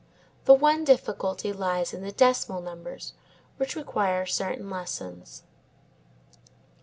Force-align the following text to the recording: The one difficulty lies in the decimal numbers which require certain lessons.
The 0.45 0.55
one 0.55 0.83
difficulty 0.83 1.53
lies 1.53 1.93
in 1.93 2.01
the 2.01 2.11
decimal 2.11 2.59
numbers 2.59 3.13
which 3.57 3.75
require 3.75 4.25
certain 4.25 4.67
lessons. 4.67 5.43